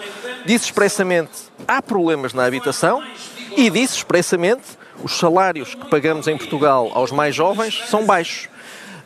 [0.47, 1.31] disse expressamente
[1.69, 3.03] há problemas na habitação
[3.57, 4.65] e disse expressamente
[5.03, 8.49] os salários que pagamos em Portugal aos mais jovens são baixos.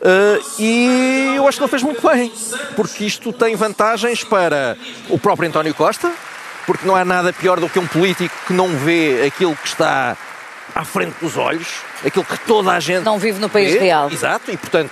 [0.01, 2.31] Uh, e eu acho que ele fez muito bem,
[2.75, 4.75] porque isto tem vantagens para
[5.09, 6.11] o próprio António Costa,
[6.65, 10.17] porque não há nada pior do que um político que não vê aquilo que está
[10.73, 11.67] à frente dos olhos,
[12.03, 13.03] aquilo que toda a gente.
[13.03, 13.79] Não vive no país vê.
[13.79, 14.09] real.
[14.11, 14.89] Exato, e portanto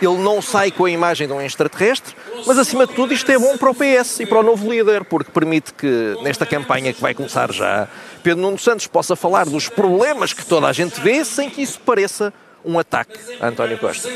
[0.00, 2.14] ele não sai com a imagem de um extraterrestre,
[2.46, 5.04] mas acima de tudo isto é bom para o PS e para o novo líder,
[5.04, 7.88] porque permite que nesta campanha que vai começar já,
[8.22, 11.78] Pedro Nuno Santos possa falar dos problemas que toda a gente vê sem que isso
[11.80, 12.32] pareça
[12.64, 14.08] um ataque a António Costa.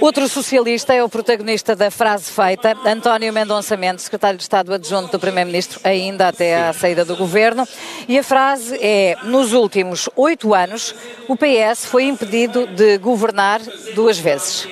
[0.00, 5.12] Outro socialista é o protagonista da frase feita, António Mendonça Mendes, secretário de Estado adjunto
[5.12, 7.66] do Primeiro-Ministro, ainda até à saída do governo.
[8.06, 10.94] E a frase é: Nos últimos oito anos,
[11.28, 13.60] o PS foi impedido de governar
[13.94, 14.68] duas vezes.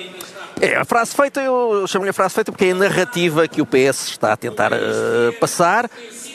[0.61, 3.65] É, a frase feita, eu chamo-lhe a frase feita porque é a narrativa que o
[3.65, 5.89] PS está a tentar uh, passar.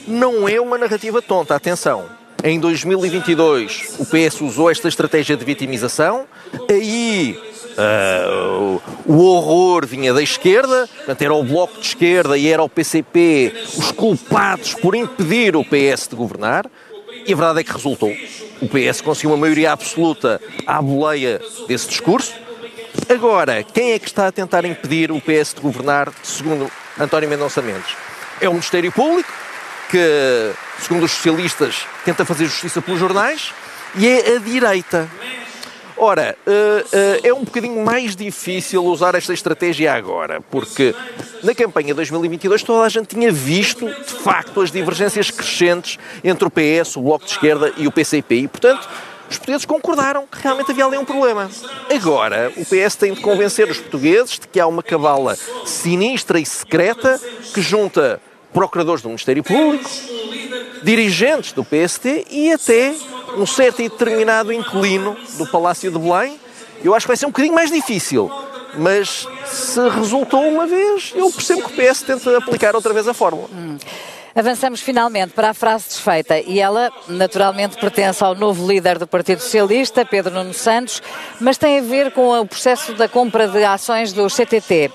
[0.07, 2.20] Não é uma narrativa tonta, atenção.
[2.43, 6.27] Em 2022, o PS usou esta estratégia de vitimização,
[6.71, 7.39] aí
[7.77, 12.69] uh, o horror vinha da esquerda, portanto era o Bloco de Esquerda e era o
[12.69, 16.65] PCP os culpados por impedir o PS de governar,
[17.27, 18.15] e a verdade é que resultou.
[18.63, 22.33] O PS conseguiu uma maioria absoluta à boleia desse discurso.
[23.09, 27.61] Agora, quem é que está a tentar impedir o PS de governar, segundo António Mendonça
[27.61, 27.95] Mendes?
[28.41, 29.31] É o Ministério Público,
[29.91, 33.53] que, segundo os socialistas, tenta fazer justiça pelos jornais,
[33.95, 35.09] e é a direita.
[35.97, 40.95] Ora, uh, uh, é um bocadinho mais difícil usar esta estratégia agora, porque
[41.43, 46.51] na campanha 2022 toda a gente tinha visto, de facto, as divergências crescentes entre o
[46.51, 48.35] PS, o Bloco de Esquerda e o PCP.
[48.37, 48.89] E, portanto,
[49.29, 51.51] os portugueses concordaram que realmente havia ali um problema.
[51.95, 55.37] Agora, o PS tem de convencer os portugueses de que há uma cabala
[55.67, 57.21] sinistra e secreta
[57.53, 58.21] que junta
[58.53, 59.89] procuradores do Ministério Público,
[60.83, 62.95] dirigentes do PST e até
[63.37, 66.39] um certo e determinado inquilino do Palácio de Belém.
[66.83, 68.31] Eu acho que vai ser um bocadinho mais difícil,
[68.75, 73.15] mas se resultou uma vez, eu percebo que o PS tenta aplicar outra vez a
[73.15, 73.49] fórmula.
[73.53, 73.77] Hum.
[74.35, 79.41] Avançamos finalmente para a frase desfeita e ela, naturalmente, pertence ao novo líder do Partido
[79.41, 81.03] Socialista, Pedro Nuno Santos,
[81.41, 84.93] mas tem a ver com o processo da compra de ações do CTT.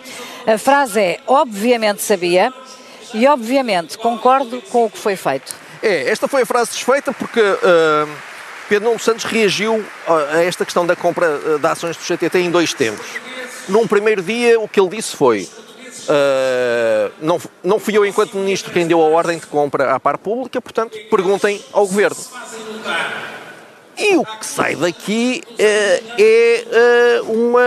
[0.47, 2.53] A frase é: obviamente sabia,
[3.13, 5.55] e, obviamente, concordo com o que foi feito.
[5.81, 8.09] É, esta foi a frase desfeita porque uh,
[8.67, 12.49] Pedro Nuno Santos reagiu a esta questão da compra ah, de ações do CTT em
[12.49, 13.05] dois tempos.
[13.69, 15.47] Num primeiro dia, o que ele disse foi:
[16.09, 20.17] uh, não, não fui eu, enquanto ministro, quem deu a ordem de compra à par
[20.17, 22.17] pública, portanto, perguntem ao governo.
[23.97, 27.61] E o que sai daqui uh, é uh, uma.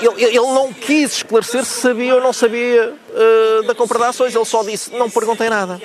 [0.00, 4.34] Ele, ele, não quis esclarecer se sabia ou não sabia uh, da compra de ações,
[4.34, 5.80] ele só disse: não perguntei nada.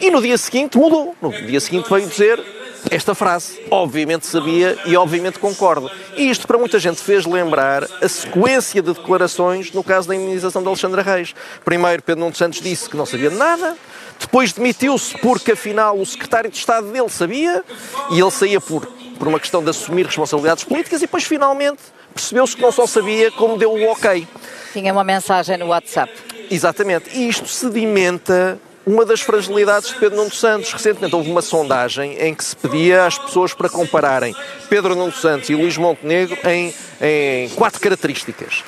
[0.00, 1.14] E no dia seguinte mudou.
[1.20, 2.42] No dia seguinte veio dizer
[2.90, 3.60] esta frase.
[3.70, 5.90] Obviamente sabia e obviamente concordo.
[6.16, 10.62] E isto para muita gente fez lembrar a sequência de declarações no caso da imunização
[10.62, 11.34] de Alexandra Reis.
[11.64, 13.76] Primeiro, Pedro Nuno Santos disse que não sabia de nada.
[14.18, 17.64] Depois demitiu-se porque, afinal, o secretário de Estado dele sabia
[18.10, 18.86] e ele saía por,
[19.18, 21.80] por uma questão de assumir responsabilidades políticas e depois, finalmente,
[22.14, 24.26] percebeu-se que não só sabia como deu o ok.
[24.72, 26.12] Tinha uma mensagem no WhatsApp.
[26.50, 27.10] Exatamente.
[27.16, 30.72] E isto sedimenta uma das fragilidades de Pedro Nuno Santos.
[30.72, 34.34] Recentemente houve uma sondagem em que se pedia às pessoas para compararem
[34.68, 38.62] Pedro Nuno Santos e Luís Montenegro em, em quatro características.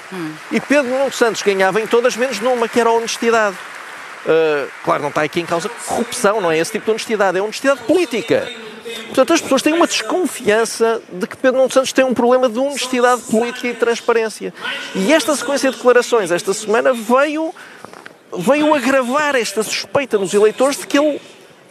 [0.50, 3.56] E Pedro Nuno Santos ganhava em todas menos numa, que era a honestidade.
[4.24, 7.42] Uh, claro, não está aqui em causa corrupção, não é esse tipo de honestidade, é
[7.42, 8.50] honestidade política.
[9.06, 12.58] Portanto, as pessoas têm uma desconfiança de que Pedro Nuno Santos tem um problema de
[12.58, 14.52] honestidade política e transparência.
[14.94, 17.54] E esta sequência de declarações esta semana veio
[18.32, 21.20] veio agravar esta suspeita nos eleitores de que ele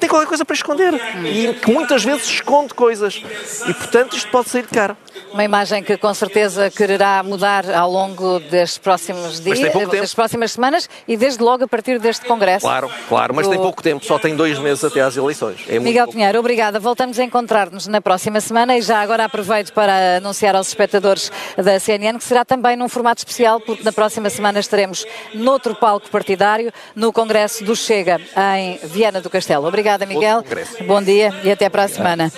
[0.05, 0.93] tem qualquer coisa para esconder
[1.25, 3.23] e que muitas vezes esconde coisas.
[3.67, 4.95] E, portanto, isto pode sair caro.
[5.33, 9.59] Uma imagem que com certeza quererá mudar ao longo destes próximos dias,
[9.91, 12.65] das próximas semanas e desde logo a partir deste Congresso.
[12.65, 13.51] Claro, claro, mas do...
[13.51, 15.61] tem pouco tempo, só tem dois meses até às eleições.
[15.67, 16.79] É Miguel Pinheiro, obrigada.
[16.79, 21.79] Voltamos a encontrar-nos na próxima semana e já agora aproveito para anunciar aos espectadores da
[21.79, 26.71] CNN que será também num formato especial, porque na próxima semana estaremos noutro palco partidário,
[26.95, 28.19] no Congresso do Chega,
[28.55, 29.67] em Viana do Castelo.
[29.67, 30.43] Obrigada, Miguel.
[30.87, 32.31] Bom dia e até para a semana.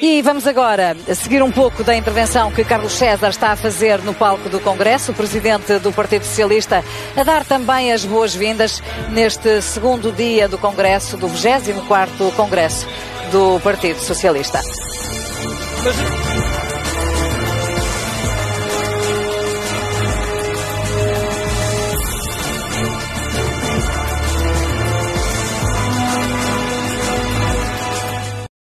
[0.00, 4.12] E vamos agora seguir um pouco da intervenção que Carlos César está a fazer no
[4.12, 6.82] palco do Congresso, o presidente do Partido Socialista,
[7.16, 12.88] a dar também as boas-vindas neste segundo dia do Congresso, do 24º Congresso
[13.30, 14.60] do Partido Socialista.